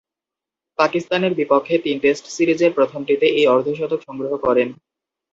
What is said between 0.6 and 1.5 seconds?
পাকিস্তানের